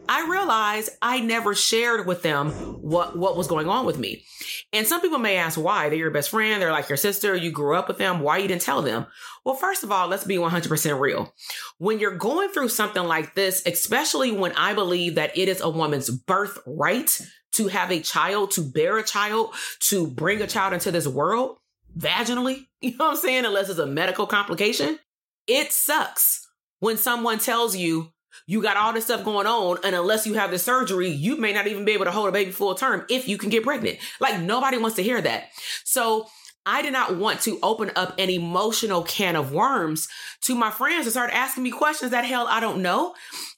I 0.08 0.26
realized 0.26 0.90
I 1.02 1.20
never 1.20 1.54
shared 1.54 2.06
with 2.06 2.22
them 2.22 2.50
what, 2.50 3.16
what 3.16 3.36
was 3.36 3.46
going 3.46 3.68
on 3.68 3.84
with 3.84 3.98
me. 3.98 4.24
And 4.72 4.86
some 4.86 5.02
people 5.02 5.18
may 5.18 5.36
ask 5.36 5.60
why. 5.60 5.90
They're 5.90 5.98
your 5.98 6.10
best 6.10 6.30
friend. 6.30 6.62
They're 6.62 6.72
like 6.72 6.88
your 6.88 6.96
sister. 6.96 7.36
You 7.36 7.50
grew 7.50 7.76
up 7.76 7.86
with 7.86 7.98
them. 7.98 8.20
Why 8.20 8.38
you 8.38 8.48
didn't 8.48 8.62
tell 8.62 8.80
them? 8.80 9.06
Well, 9.44 9.54
first 9.54 9.84
of 9.84 9.92
all, 9.92 10.08
let's 10.08 10.24
be 10.24 10.36
100% 10.36 10.98
real. 10.98 11.34
When 11.76 11.98
you're 11.98 12.16
going 12.16 12.48
through 12.48 12.70
something 12.70 13.04
like 13.04 13.34
this, 13.34 13.62
especially 13.66 14.32
when 14.32 14.52
I 14.52 14.72
believe 14.72 15.16
that 15.16 15.36
it 15.36 15.50
is 15.50 15.60
a 15.60 15.68
woman's 15.68 16.08
birthright 16.08 17.20
to 17.52 17.68
have 17.68 17.90
a 17.90 18.00
child, 18.00 18.50
to 18.52 18.62
bear 18.62 18.98
a 18.98 19.02
child, 19.02 19.54
to 19.80 20.06
bring 20.06 20.40
a 20.42 20.46
child 20.46 20.72
into 20.72 20.90
this 20.90 21.06
world 21.06 21.58
vaginally, 21.96 22.66
you 22.80 22.90
know 22.96 23.06
what 23.06 23.10
I'm 23.12 23.16
saying? 23.16 23.44
Unless 23.44 23.68
it's 23.68 23.78
a 23.78 23.86
medical 23.86 24.26
complication. 24.26 24.98
It 25.46 25.72
sucks 25.72 26.48
when 26.80 26.96
someone 26.96 27.38
tells 27.38 27.76
you 27.76 28.12
you 28.46 28.62
got 28.62 28.76
all 28.76 28.92
this 28.92 29.04
stuff 29.04 29.24
going 29.24 29.46
on, 29.46 29.78
and 29.84 29.94
unless 29.94 30.26
you 30.26 30.34
have 30.34 30.50
the 30.50 30.58
surgery, 30.58 31.08
you 31.08 31.36
may 31.36 31.52
not 31.52 31.66
even 31.66 31.84
be 31.84 31.92
able 31.92 32.06
to 32.06 32.10
hold 32.10 32.28
a 32.28 32.32
baby 32.32 32.50
full 32.50 32.74
term 32.74 33.04
if 33.08 33.28
you 33.28 33.36
can 33.36 33.50
get 33.50 33.62
pregnant. 33.62 33.98
Like 34.20 34.40
nobody 34.40 34.78
wants 34.78 34.96
to 34.96 35.02
hear 35.02 35.20
that. 35.20 35.48
So 35.84 36.28
I 36.64 36.82
did 36.82 36.92
not 36.92 37.16
want 37.16 37.40
to 37.42 37.58
open 37.62 37.90
up 37.94 38.18
an 38.18 38.30
emotional 38.30 39.02
can 39.02 39.36
of 39.36 39.52
worms 39.52 40.08
to 40.42 40.54
my 40.54 40.70
friends 40.70 41.06
and 41.06 41.12
start 41.12 41.30
asking 41.32 41.62
me 41.62 41.70
questions 41.70 42.12
that 42.12 42.24
hell 42.24 42.46
I 42.48 42.60
don't 42.60 42.82
know. 42.82 43.14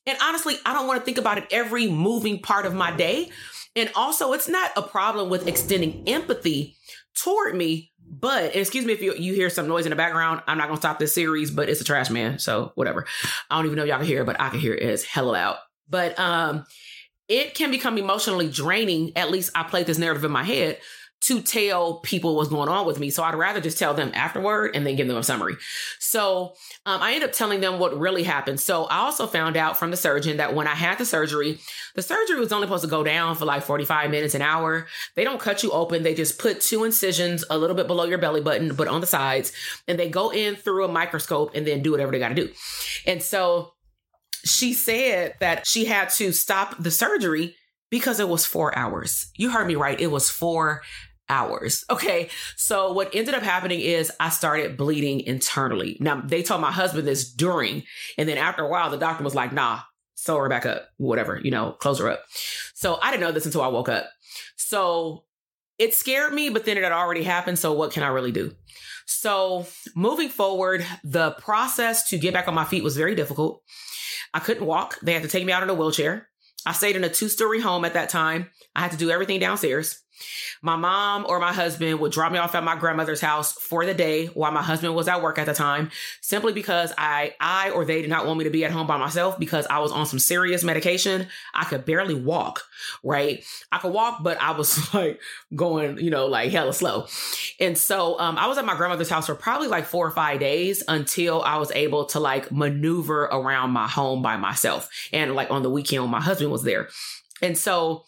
And 0.07 0.19
honestly, 0.23 0.57
I 0.67 0.73
don't 0.73 0.87
want 0.87 1.01
to 1.01 1.05
think 1.05 1.19
about 1.19 1.39
it 1.39 1.47
every 1.51 1.89
moving 1.89 2.41
part 2.41 2.67
of 2.67 2.75
my 2.75 2.95
day. 2.97 3.31
And 3.77 3.91
also, 3.95 4.33
it's 4.33 4.49
not 4.49 4.71
a 4.77 4.83
problem 4.83 5.29
with 5.29 5.49
extending 5.49 6.05
empathy 6.07 6.77
toward 7.15 7.55
me, 7.55 7.93
but 8.09 8.55
excuse 8.55 8.85
me 8.85 8.93
if 8.93 9.03
you, 9.03 9.15
you 9.15 9.35
hear 9.35 9.51
some 9.51 9.67
noise 9.67 9.87
in 9.87 9.91
the 9.91 9.97
background. 9.97 10.43
I'm 10.47 10.59
not 10.59 10.69
gonna 10.69 10.77
stop 10.77 10.99
this 10.99 11.15
series, 11.15 11.51
but 11.51 11.69
it's 11.69 11.81
a 11.81 11.85
trash 11.85 12.11
man, 12.11 12.39
so 12.39 12.73
whatever. 12.75 13.07
I 13.51 13.57
don't 13.57 13.67
even 13.67 13.77
know 13.77 13.85
y'all 13.85 13.99
can 13.99 14.07
hear 14.07 14.23
it, 14.23 14.27
but 14.27 14.41
I 14.41 14.51
can 14.51 14.61
hear 14.61 14.75
it. 14.75 14.83
It's 14.83 15.05
hella 15.05 15.33
loud. 15.33 15.57
But 15.89 16.19
um, 16.19 16.65
it 17.29 17.55
can 17.55 17.71
become 17.71 17.99
emotionally 17.99 18.49
draining. 18.49 19.17
At 19.17 19.31
least 19.31 19.51
I 19.55 19.65
played 19.65 19.87
this 19.87 19.99
narrative 19.99 20.25
in 20.25 20.33
my 20.33 20.45
head 20.45 20.79
to 21.25 21.41
tell 21.41 21.95
people 22.01 22.37
what's 22.37 22.51
going 22.51 22.69
on 22.69 22.87
with 22.87 23.01
me. 23.01 23.09
So 23.09 23.23
I'd 23.23 23.35
rather 23.35 23.61
just 23.61 23.79
tell 23.79 23.95
them 23.95 24.11
afterward 24.15 24.73
and 24.75 24.87
then 24.87 24.95
give 24.95 25.09
them 25.09 25.17
a 25.17 25.23
summary. 25.23 25.57
So 25.99 26.53
um, 26.85 27.01
I 27.01 27.15
ended 27.15 27.31
up 27.31 27.35
telling 27.35 27.61
them 27.61 27.79
what 27.79 27.99
really 27.99 28.25
happened. 28.25 28.61
So 28.61 28.85
I 28.85 28.99
also 28.99 29.27
found 29.27 29.57
out 29.57 29.79
from 29.79 29.91
the 29.91 29.97
surgeon 29.97 30.37
that 30.37 30.55
when 30.55 30.67
I 30.67 30.75
had 30.75 30.99
the 30.99 31.07
surgery, 31.07 31.59
the 31.95 32.03
surgery 32.03 32.39
was 32.39 32.53
only 32.53 32.67
supposed 32.67 32.85
to 32.85 32.91
go 32.91 33.03
down 33.03 33.37
for 33.37 33.47
like 33.47 33.63
45 33.63 34.11
minutes, 34.11 34.35
an 34.35 34.43
hour. 34.43 34.87
They 35.15 35.25
don't 35.25 35.41
cut 35.41 35.63
you 35.63 35.71
open. 35.71 36.03
They 36.03 36.15
just 36.15 36.39
put 36.39 36.61
two 36.61 36.85
incisions 36.85 37.43
a 37.49 37.57
little 37.57 37.77
bit 37.77 37.87
below 37.87 38.05
your 38.05 38.19
belly 38.19 38.43
button, 38.43 38.75
but 38.75 38.89
on 38.89 39.01
the 39.01 39.07
sides, 39.07 39.53
and 39.89 39.99
they 39.99 40.11
go 40.11 40.31
in 40.31 40.57
through 40.57 40.85
a 40.85 40.93
microscope 40.93 41.53
and 41.55 41.67
then 41.67 41.83
do 41.83 41.91
whatever 41.91 42.13
they 42.13 42.19
got 42.19 42.29
to 42.29 42.35
do. 42.35 42.51
And 43.07 43.23
so 43.23 43.73
she 44.45 44.75
said 44.75 45.37
that 45.41 45.67
she 45.67 45.87
had 45.87 46.11
to 46.11 46.33
stop 46.33 46.77
the 46.79 46.91
surgery 46.91 47.57
because 47.91 48.21
it 48.21 48.29
was 48.29 48.45
four 48.45 48.77
hours. 48.77 49.31
You 49.37 49.51
heard 49.51 49.67
me 49.67 49.75
right. 49.75 49.99
It 49.99 50.11
was 50.11 50.29
four 50.29 50.83
hours. 51.29 51.85
Okay. 51.91 52.29
So 52.57 52.93
what 52.93 53.15
ended 53.15 53.35
up 53.35 53.43
happening 53.43 53.81
is 53.81 54.13
I 54.21 54.29
started 54.29 54.77
bleeding 54.77 55.21
internally. 55.21 55.97
Now 56.01 56.21
they 56.21 56.43
told 56.43 56.61
my 56.61 56.73
husband 56.73 57.07
this 57.07 57.33
during, 57.33 57.85
and 58.19 58.29
then 58.29 58.39
after 58.39 58.63
a 58.63 58.69
while, 58.69 58.91
the 58.91 58.99
doctor 58.99 59.25
was 59.25 59.35
like, 59.35 59.53
nah, 59.53 59.81
sew 60.15 60.37
her 60.37 60.49
back 60.49 60.67
up, 60.67 60.89
whatever, 60.97 61.41
you 61.43 61.51
know, 61.51 61.73
close 61.73 61.99
her 61.99 62.11
up. 62.11 62.25
So 62.75 62.99
I 63.03 63.11
didn't 63.11 63.23
know 63.23 63.33
this 63.33 63.47
until 63.47 63.63
I 63.63 63.69
woke 63.69 63.89
up. 63.89 64.09
So 64.57 65.25
it 65.79 65.95
scared 65.95 66.33
me, 66.33 66.51
but 66.51 66.65
then 66.65 66.77
it 66.77 66.83
had 66.83 66.93
already 66.93 67.23
happened. 67.23 67.59
So 67.59 67.73
what 67.73 67.93
can 67.93 68.03
I 68.03 68.09
really 68.09 68.33
do? 68.33 68.55
So 69.07 69.67
moving 69.95 70.29
forward, 70.29 70.85
the 71.03 71.33
process 71.33 72.09
to 72.11 72.19
get 72.19 72.33
back 72.33 72.49
on 72.49 72.55
my 72.55 72.65
feet 72.65 72.85
was 72.85 72.97
very 72.97 73.15
difficult. 73.15 73.63
I 74.33 74.41
couldn't 74.41 74.67
walk. 74.67 74.99
They 75.01 75.13
had 75.13 75.23
to 75.23 75.29
take 75.29 75.45
me 75.45 75.53
out 75.53 75.63
in 75.63 75.71
a 75.71 75.75
wheelchair. 75.75 76.29
I 76.67 76.73
stayed 76.73 76.97
in 76.97 77.05
a 77.05 77.11
two 77.11 77.29
story 77.29 77.61
home 77.61 77.85
at 77.85 77.95
that 77.95 78.09
time. 78.09 78.51
I 78.75 78.81
had 78.81 78.93
to 78.93 78.97
do 78.97 79.11
everything 79.11 79.41
downstairs. 79.41 80.01
My 80.63 80.77
mom 80.77 81.27
or 81.29 81.39
my 81.41 81.53
husband 81.53 82.01
would 82.01 82.13
drop 82.13 82.33
me 82.33 82.39
off 82.39 82.55
at 82.55 82.65
my 82.65 82.77
grandmother's 82.77 83.21
house 83.21 83.53
for 83.53 83.85
the 83.85 83.95
day 83.95 84.27
while 84.27 84.53
my 84.53 84.63
husband 84.63 84.95
was 84.95 85.09
at 85.09 85.23
work 85.23 85.39
at 85.39 85.47
the 85.47 85.55
time, 85.55 85.91
simply 86.21 86.53
because 86.53 86.93
I, 86.97 87.35
I 87.41 87.71
or 87.71 87.85
they 87.85 88.01
did 88.01 88.11
not 88.11 88.27
want 88.27 88.39
me 88.39 88.45
to 88.45 88.51
be 88.51 88.65
at 88.65 88.71
home 88.71 88.87
by 88.87 88.97
myself 88.97 89.39
because 89.39 89.67
I 89.67 89.79
was 89.81 89.93
on 89.93 90.07
some 90.07 90.19
serious 90.19 90.65
medication. 90.65 91.27
I 91.53 91.65
could 91.65 91.85
barely 91.85 92.15
walk, 92.15 92.65
right? 93.03 93.45
I 93.73 93.79
could 93.79 93.93
walk, 93.93 94.23
but 94.23 94.41
I 94.41 94.53
was 94.53 94.95
like 94.95 95.21
going, 95.55 95.99
you 95.99 96.11
know, 96.11 96.27
like 96.27 96.51
hella 96.51 96.73
slow. 96.73 97.07
And 97.61 97.77
so 97.77 98.19
um, 98.19 98.39
I 98.39 98.47
was 98.47 98.59
at 98.59 98.65
my 98.65 98.77
grandmother's 98.77 99.11
house 99.11 99.27
for 99.27 99.35
probably 99.35 99.69
like 99.69 99.85
four 99.85 100.07
or 100.07 100.13
five 100.13 100.41
days 100.41 100.83
until 100.89 101.43
I 101.43 101.59
was 101.59 101.71
able 101.73 102.07
to 102.07 102.21
like 102.21 102.51
maneuver 102.51 103.25
around 103.25 103.71
my 103.71 103.89
home 103.89 104.23
by 104.23 104.37
myself. 104.37 104.89
And 105.13 105.35
like 105.35 105.51
on 105.51 105.63
the 105.63 105.71
weekend 105.71 106.03
when 106.03 106.11
my 106.11 106.21
husband 106.21 106.51
was 106.51 106.63
there. 106.63 106.89
And 107.43 107.59
so 107.59 108.05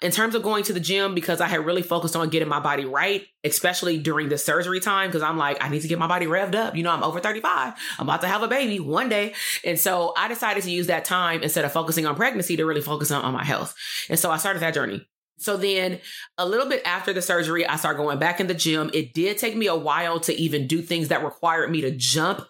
in 0.00 0.12
terms 0.12 0.34
of 0.34 0.42
going 0.42 0.62
to 0.64 0.72
the 0.72 0.80
gym, 0.80 1.14
because 1.14 1.40
I 1.40 1.48
had 1.48 1.66
really 1.66 1.82
focused 1.82 2.14
on 2.14 2.28
getting 2.28 2.48
my 2.48 2.60
body 2.60 2.84
right, 2.84 3.26
especially 3.42 3.98
during 3.98 4.28
the 4.28 4.38
surgery 4.38 4.78
time, 4.78 5.08
because 5.08 5.22
I'm 5.22 5.36
like, 5.36 5.62
I 5.62 5.68
need 5.68 5.82
to 5.82 5.88
get 5.88 5.98
my 5.98 6.06
body 6.06 6.26
revved 6.26 6.54
up. 6.54 6.76
You 6.76 6.84
know, 6.84 6.90
I'm 6.90 7.02
over 7.02 7.18
35. 7.18 7.74
I'm 7.98 8.06
about 8.06 8.20
to 8.20 8.28
have 8.28 8.42
a 8.42 8.48
baby 8.48 8.78
one 8.78 9.08
day. 9.08 9.34
And 9.64 9.78
so 9.78 10.14
I 10.16 10.28
decided 10.28 10.62
to 10.62 10.70
use 10.70 10.86
that 10.86 11.04
time 11.04 11.42
instead 11.42 11.64
of 11.64 11.72
focusing 11.72 12.06
on 12.06 12.14
pregnancy 12.14 12.56
to 12.56 12.64
really 12.64 12.80
focus 12.80 13.10
on, 13.10 13.24
on 13.24 13.32
my 13.32 13.44
health. 13.44 13.74
And 14.08 14.18
so 14.18 14.30
I 14.30 14.36
started 14.36 14.62
that 14.62 14.74
journey. 14.74 15.06
So 15.38 15.56
then 15.56 16.00
a 16.36 16.46
little 16.46 16.68
bit 16.68 16.82
after 16.84 17.12
the 17.12 17.22
surgery, 17.22 17.66
I 17.66 17.76
started 17.76 17.98
going 17.98 18.18
back 18.18 18.40
in 18.40 18.46
the 18.46 18.54
gym. 18.54 18.90
It 18.92 19.14
did 19.14 19.38
take 19.38 19.56
me 19.56 19.66
a 19.66 19.76
while 19.76 20.20
to 20.20 20.34
even 20.34 20.66
do 20.66 20.82
things 20.82 21.08
that 21.08 21.24
required 21.24 21.70
me 21.70 21.80
to 21.82 21.90
jump 21.90 22.46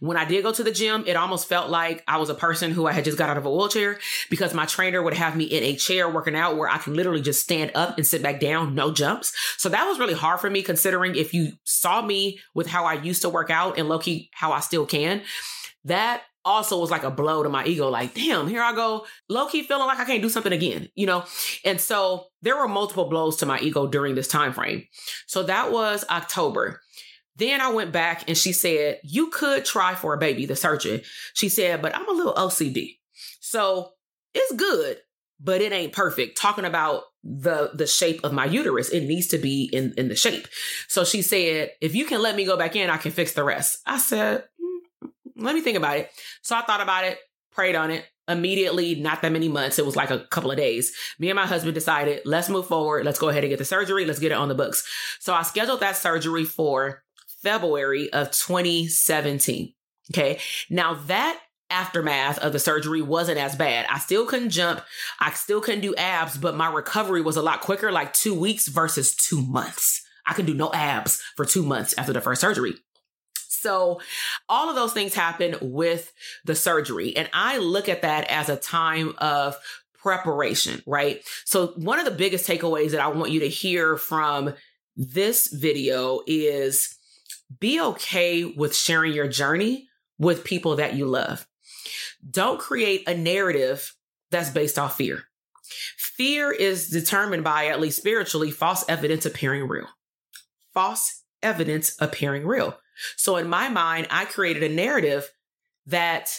when 0.00 0.16
I 0.16 0.24
did 0.24 0.42
go 0.42 0.52
to 0.52 0.62
the 0.62 0.70
gym, 0.70 1.04
it 1.06 1.16
almost 1.16 1.48
felt 1.48 1.70
like 1.70 2.02
I 2.06 2.18
was 2.18 2.30
a 2.30 2.34
person 2.34 2.70
who 2.70 2.86
I 2.86 2.92
had 2.92 3.04
just 3.04 3.18
got 3.18 3.30
out 3.30 3.36
of 3.36 3.46
a 3.46 3.50
wheelchair 3.50 3.98
because 4.30 4.54
my 4.54 4.66
trainer 4.66 5.02
would 5.02 5.14
have 5.14 5.36
me 5.36 5.44
in 5.44 5.62
a 5.62 5.76
chair 5.76 6.08
working 6.08 6.36
out 6.36 6.56
where 6.56 6.68
I 6.68 6.78
can 6.78 6.94
literally 6.94 7.22
just 7.22 7.42
stand 7.42 7.72
up 7.74 7.96
and 7.96 8.06
sit 8.06 8.22
back 8.22 8.40
down, 8.40 8.74
no 8.74 8.92
jumps. 8.92 9.32
So 9.58 9.68
that 9.68 9.86
was 9.86 9.98
really 9.98 10.14
hard 10.14 10.40
for 10.40 10.50
me 10.50 10.62
considering 10.62 11.16
if 11.16 11.34
you 11.34 11.52
saw 11.64 12.02
me 12.02 12.38
with 12.54 12.66
how 12.66 12.84
I 12.84 12.94
used 12.94 13.22
to 13.22 13.28
work 13.28 13.50
out 13.50 13.78
and 13.78 13.88
low 13.88 13.98
key 13.98 14.30
how 14.32 14.52
I 14.52 14.60
still 14.60 14.86
can, 14.86 15.22
that 15.84 16.22
also 16.46 16.78
was 16.80 16.90
like 16.90 17.02
a 17.02 17.10
blow 17.10 17.42
to 17.42 17.48
my 17.48 17.66
ego. 17.66 17.90
Like, 17.90 18.14
damn, 18.14 18.46
here 18.46 18.62
I 18.62 18.72
go, 18.74 19.04
low 19.28 19.48
key 19.48 19.64
feeling 19.64 19.86
like 19.86 19.98
I 19.98 20.04
can't 20.04 20.22
do 20.22 20.28
something 20.28 20.52
again, 20.52 20.88
you 20.94 21.06
know? 21.06 21.24
And 21.64 21.80
so 21.80 22.26
there 22.40 22.56
were 22.56 22.68
multiple 22.68 23.08
blows 23.08 23.36
to 23.38 23.46
my 23.46 23.58
ego 23.58 23.86
during 23.86 24.14
this 24.14 24.28
time 24.28 24.52
frame. 24.52 24.84
So 25.26 25.42
that 25.42 25.72
was 25.72 26.04
October. 26.08 26.80
Then 27.36 27.60
I 27.60 27.70
went 27.70 27.92
back 27.92 28.24
and 28.28 28.36
she 28.36 28.52
said, 28.52 29.00
You 29.02 29.28
could 29.30 29.64
try 29.64 29.94
for 29.94 30.14
a 30.14 30.18
baby, 30.18 30.46
the 30.46 30.56
surgeon. 30.56 31.02
She 31.34 31.48
said, 31.48 31.82
But 31.82 31.94
I'm 31.94 32.08
a 32.08 32.12
little 32.12 32.34
OCD. 32.34 32.98
So 33.40 33.92
it's 34.34 34.54
good, 34.54 34.98
but 35.40 35.60
it 35.60 35.72
ain't 35.72 35.92
perfect. 35.92 36.38
Talking 36.38 36.64
about 36.64 37.04
the 37.22 37.70
the 37.74 37.86
shape 37.86 38.24
of 38.24 38.32
my 38.32 38.44
uterus, 38.44 38.88
it 38.88 39.04
needs 39.04 39.26
to 39.28 39.38
be 39.38 39.68
in, 39.72 39.92
in 39.96 40.08
the 40.08 40.16
shape. 40.16 40.48
So 40.88 41.04
she 41.04 41.22
said, 41.22 41.70
If 41.80 41.94
you 41.94 42.06
can 42.06 42.22
let 42.22 42.36
me 42.36 42.44
go 42.44 42.56
back 42.56 42.76
in, 42.76 42.90
I 42.90 42.96
can 42.96 43.12
fix 43.12 43.32
the 43.32 43.44
rest. 43.44 43.78
I 43.86 43.98
said, 43.98 44.44
mm, 44.60 45.10
Let 45.36 45.54
me 45.54 45.60
think 45.60 45.76
about 45.76 45.98
it. 45.98 46.10
So 46.42 46.56
I 46.56 46.62
thought 46.62 46.80
about 46.80 47.04
it, 47.04 47.18
prayed 47.52 47.76
on 47.76 47.90
it. 47.90 48.04
Immediately, 48.28 48.96
not 48.96 49.22
that 49.22 49.30
many 49.30 49.48
months, 49.48 49.78
it 49.78 49.86
was 49.86 49.94
like 49.94 50.10
a 50.10 50.18
couple 50.18 50.50
of 50.50 50.56
days. 50.56 50.92
Me 51.20 51.30
and 51.30 51.36
my 51.36 51.46
husband 51.46 51.74
decided, 51.74 52.22
let's 52.24 52.48
move 52.48 52.66
forward. 52.66 53.04
Let's 53.04 53.20
go 53.20 53.28
ahead 53.28 53.44
and 53.44 53.50
get 53.50 53.60
the 53.60 53.64
surgery. 53.64 54.04
Let's 54.04 54.18
get 54.18 54.32
it 54.32 54.34
on 54.34 54.48
the 54.48 54.54
books. 54.56 54.84
So 55.20 55.32
I 55.32 55.42
scheduled 55.42 55.78
that 55.78 55.96
surgery 55.96 56.44
for 56.44 57.04
February 57.46 58.12
of 58.12 58.32
2017. 58.32 59.72
Okay. 60.12 60.40
Now 60.68 60.94
that 60.94 61.40
aftermath 61.70 62.38
of 62.40 62.52
the 62.52 62.58
surgery 62.58 63.00
wasn't 63.00 63.38
as 63.38 63.54
bad. 63.54 63.86
I 63.88 64.00
still 64.00 64.26
couldn't 64.26 64.50
jump. 64.50 64.80
I 65.20 65.30
still 65.30 65.60
couldn't 65.60 65.82
do 65.82 65.94
abs, 65.94 66.36
but 66.36 66.56
my 66.56 66.68
recovery 66.72 67.22
was 67.22 67.36
a 67.36 67.42
lot 67.42 67.60
quicker, 67.60 67.92
like 67.92 68.12
two 68.12 68.34
weeks 68.34 68.66
versus 68.66 69.14
two 69.14 69.40
months. 69.40 70.02
I 70.26 70.34
can 70.34 70.44
do 70.44 70.54
no 70.54 70.72
abs 70.72 71.22
for 71.36 71.44
two 71.44 71.62
months 71.62 71.94
after 71.96 72.12
the 72.12 72.20
first 72.20 72.40
surgery. 72.40 72.74
So 73.36 74.00
all 74.48 74.68
of 74.68 74.74
those 74.74 74.92
things 74.92 75.14
happen 75.14 75.54
with 75.60 76.12
the 76.44 76.56
surgery. 76.56 77.16
And 77.16 77.30
I 77.32 77.58
look 77.58 77.88
at 77.88 78.02
that 78.02 78.28
as 78.28 78.48
a 78.48 78.56
time 78.56 79.14
of 79.18 79.56
preparation, 79.94 80.82
right? 80.84 81.22
So 81.44 81.68
one 81.76 82.00
of 82.00 82.06
the 82.06 82.10
biggest 82.10 82.48
takeaways 82.48 82.90
that 82.90 83.00
I 83.00 83.06
want 83.06 83.30
you 83.30 83.40
to 83.40 83.48
hear 83.48 83.96
from 83.96 84.54
this 84.96 85.46
video 85.48 86.22
is 86.26 86.95
be 87.60 87.80
okay 87.80 88.44
with 88.44 88.74
sharing 88.74 89.12
your 89.12 89.28
journey 89.28 89.88
with 90.18 90.44
people 90.44 90.76
that 90.76 90.94
you 90.94 91.06
love. 91.06 91.46
Don't 92.28 92.58
create 92.58 93.08
a 93.08 93.14
narrative 93.14 93.94
that's 94.30 94.50
based 94.50 94.78
off 94.78 94.96
fear. 94.96 95.24
Fear 95.96 96.52
is 96.52 96.88
determined 96.88 97.44
by, 97.44 97.66
at 97.66 97.80
least 97.80 97.98
spiritually, 97.98 98.50
false 98.50 98.84
evidence 98.88 99.26
appearing 99.26 99.68
real. 99.68 99.86
False 100.72 101.22
evidence 101.42 101.96
appearing 102.00 102.46
real. 102.46 102.76
So 103.16 103.36
in 103.36 103.48
my 103.48 103.68
mind, 103.68 104.06
I 104.10 104.24
created 104.24 104.62
a 104.62 104.74
narrative 104.74 105.30
that 105.86 106.30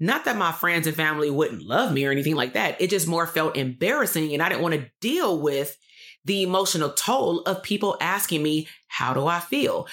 not 0.00 0.24
that 0.24 0.36
my 0.36 0.52
friends 0.52 0.86
and 0.86 0.96
family 0.96 1.30
wouldn't 1.30 1.62
love 1.62 1.92
me 1.92 2.06
or 2.06 2.10
anything 2.10 2.36
like 2.36 2.54
that. 2.54 2.80
It 2.80 2.90
just 2.90 3.08
more 3.08 3.26
felt 3.26 3.56
embarrassing 3.56 4.32
and 4.32 4.42
I 4.42 4.48
didn't 4.48 4.62
want 4.62 4.74
to 4.74 4.90
deal 5.00 5.40
with 5.40 5.76
the 6.24 6.42
emotional 6.42 6.90
toll 6.90 7.40
of 7.40 7.62
people 7.62 7.96
asking 8.00 8.42
me, 8.42 8.68
how 8.86 9.12
do 9.12 9.26
I 9.26 9.40
feel? 9.40 9.86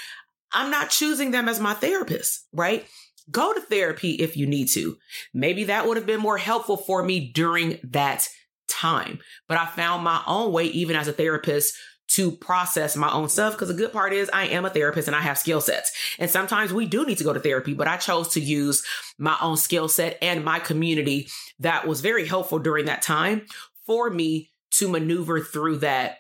I'm 0.56 0.72
not 0.72 0.90
choosing 0.90 1.32
them 1.32 1.48
as 1.48 1.60
my 1.60 1.74
therapist, 1.74 2.48
right? 2.54 2.86
Go 3.30 3.54
to 3.54 3.62
therapy 3.62 4.12
if 4.12 4.38
you 4.38 4.48
need 4.48 4.68
to. 4.70 4.98
Maybe 5.34 5.66
that 5.66 5.88
would 5.88 5.98
have 5.98 6.06
been 6.06 6.20
more 6.20 6.38
helpful 6.38 6.78
for 6.78 7.04
me 7.04 7.32
during 7.32 7.80
that 7.84 8.28
time. 8.68 9.20
But 9.48 9.58
I 9.58 9.66
found 9.66 10.04
my 10.04 10.22
own 10.26 10.52
way, 10.52 10.66
even 10.66 10.96
as 10.96 11.08
a 11.08 11.14
therapist, 11.14 11.76
to 12.08 12.32
process 12.32 12.96
my 12.96 13.12
own 13.12 13.30
stuff. 13.30 13.54
Because 13.54 13.68
the 13.68 13.74
good 13.74 13.92
part 13.92 14.14
is 14.14 14.30
I 14.32 14.46
am 14.48 14.66
a 14.66 14.70
therapist 14.70 15.08
and 15.08 15.16
I 15.16 15.22
have 15.22 15.38
skill 15.38 15.60
sets. 15.60 15.92
And 16.20 16.30
sometimes 16.30 16.72
we 16.72 16.86
do 16.86 17.06
need 17.06 17.18
to 17.18 17.24
go 17.24 17.34
to 17.34 17.40
therapy, 17.40 17.74
but 17.74 17.88
I 17.88 17.98
chose 17.98 18.30
to 18.30 18.40
use 18.40 18.84
my 19.18 19.36
own 19.42 19.58
skill 19.58 19.90
set 19.90 20.18
and 20.22 20.46
my 20.46 20.60
community 20.60 21.28
that 21.60 21.88
was 21.88 22.02
very 22.02 22.28
helpful 22.28 22.60
during 22.60 22.86
that 22.86 23.02
time 23.02 23.46
for 23.86 24.10
me 24.10 24.52
to 24.72 24.88
maneuver 24.88 25.42
through 25.42 25.78
that 25.78 26.18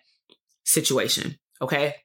situation. 0.63 1.37
Okay. 1.61 1.95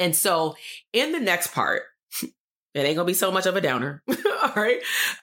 And 0.00 0.16
so 0.16 0.56
in 0.92 1.12
the 1.12 1.20
next 1.20 1.52
part, 1.52 1.82
it 2.22 2.32
ain't 2.74 2.96
gonna 2.96 3.06
be 3.06 3.14
so 3.14 3.30
much 3.30 3.46
of 3.46 3.54
a 3.54 3.60
downer. 3.60 4.02
All 4.08 4.52
right. 4.56 4.80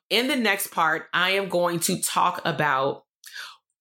In 0.10 0.28
the 0.28 0.36
next 0.38 0.68
part, 0.68 1.08
I 1.14 1.32
am 1.32 1.50
going 1.50 1.82
to 1.82 2.02
talk 2.02 2.42
about 2.46 3.04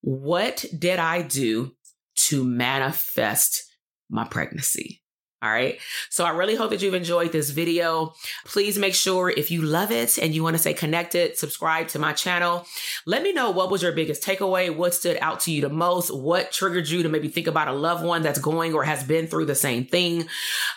what 0.00 0.64
did 0.76 0.98
I 0.98 1.22
do 1.22 1.76
to 2.16 2.42
manifest 2.42 3.64
my 4.10 4.24
pregnancy. 4.24 5.02
All 5.42 5.50
right. 5.50 5.78
So 6.08 6.24
I 6.24 6.30
really 6.30 6.54
hope 6.54 6.70
that 6.70 6.80
you've 6.80 6.94
enjoyed 6.94 7.30
this 7.30 7.50
video. 7.50 8.14
Please 8.46 8.78
make 8.78 8.94
sure 8.94 9.28
if 9.28 9.50
you 9.50 9.60
love 9.60 9.90
it 9.90 10.16
and 10.16 10.34
you 10.34 10.42
want 10.42 10.54
to 10.54 10.58
stay 10.58 10.72
connected, 10.72 11.36
subscribe 11.36 11.88
to 11.88 11.98
my 11.98 12.14
channel. 12.14 12.64
Let 13.04 13.22
me 13.22 13.34
know 13.34 13.50
what 13.50 13.70
was 13.70 13.82
your 13.82 13.92
biggest 13.92 14.22
takeaway, 14.22 14.74
what 14.74 14.94
stood 14.94 15.18
out 15.20 15.40
to 15.40 15.52
you 15.52 15.60
the 15.60 15.68
most, 15.68 16.14
what 16.14 16.52
triggered 16.52 16.88
you 16.88 17.02
to 17.02 17.10
maybe 17.10 17.28
think 17.28 17.48
about 17.48 17.68
a 17.68 17.72
loved 17.72 18.02
one 18.02 18.22
that's 18.22 18.38
going 18.38 18.72
or 18.72 18.82
has 18.84 19.04
been 19.04 19.26
through 19.26 19.44
the 19.44 19.54
same 19.54 19.84
thing. 19.84 20.26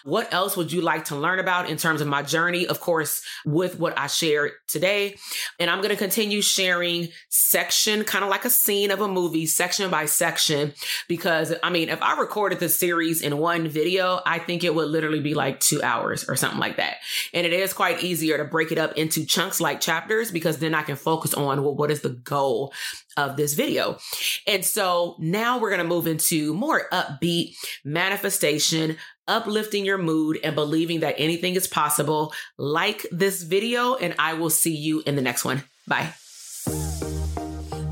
What 0.04 0.34
else 0.34 0.58
would 0.58 0.74
you 0.74 0.82
like 0.82 1.06
to 1.06 1.16
learn 1.16 1.40
about 1.40 1.70
in 1.70 1.78
terms 1.78 2.02
of 2.02 2.08
my 2.10 2.22
journey? 2.22 2.68
Of 2.68 2.82
course, 2.82 3.22
with 3.46 3.80
what 3.80 3.98
I 3.98 4.08
shared 4.08 4.52
today. 4.68 5.16
And 5.58 5.70
I'm 5.70 5.80
going 5.80 5.90
to 5.90 5.96
continue 5.96 6.42
sharing 6.42 7.08
section, 7.30 8.04
kind 8.04 8.26
of 8.26 8.30
like 8.30 8.44
a 8.44 8.50
scene 8.50 8.92
of 8.92 9.00
a 9.00 9.08
movie, 9.08 9.46
section 9.46 9.90
by 9.90 10.06
section, 10.06 10.74
because 11.08 11.54
I 11.64 11.70
mean, 11.70 11.88
if 11.88 12.02
I 12.02 12.20
recorded 12.20 12.60
this 12.60 12.78
series 12.78 13.22
in 13.22 13.38
one 13.38 13.70
video, 13.70 14.20
I 14.26 14.49
think 14.50 14.64
it 14.64 14.74
would 14.74 14.90
literally 14.90 15.20
be 15.20 15.36
like 15.36 15.60
two 15.60 15.80
hours 15.84 16.28
or 16.28 16.36
something 16.36 16.60
like 16.60 16.78
that. 16.78 16.96
And 17.36 17.46
it 17.46 17.54
is 17.54 17.72
quite 17.72 18.04
easier 18.04 18.36
to 18.40 18.46
break 18.46 18.72
it 18.72 18.80
up 18.80 18.94
into 18.98 19.24
chunks 19.24 19.62
like 19.62 19.80
chapters 19.80 20.32
because 20.32 20.58
then 20.58 20.74
I 20.74 20.82
can 20.82 20.96
focus 20.96 21.36
on, 21.36 21.62
well, 21.62 21.76
what 21.76 21.92
is 21.92 22.02
the 22.02 22.10
goal 22.10 22.74
of 23.16 23.38
this 23.38 23.54
video? 23.54 24.00
And 24.48 24.66
so 24.66 25.16
now 25.20 25.60
we're 25.60 25.70
going 25.70 25.84
to 25.84 25.88
move 25.88 26.08
into 26.08 26.52
more 26.56 26.90
upbeat 26.92 27.58
manifestation, 27.86 28.98
uplifting 29.28 29.86
your 29.86 30.00
mood 30.00 30.40
and 30.44 30.56
believing 30.56 31.02
that 31.02 31.14
anything 31.20 31.54
is 31.54 31.68
possible. 31.68 32.34
Like 32.58 33.06
this 33.12 33.44
video 33.44 33.94
and 33.98 34.16
I 34.18 34.34
will 34.34 34.50
see 34.50 34.76
you 34.76 35.04
in 35.06 35.16
the 35.16 35.22
next 35.22 35.46
one. 35.46 35.62
Bye. 35.88 36.16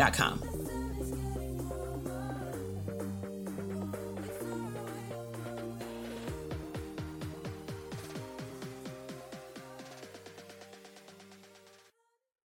Academy.com. 0.00 0.49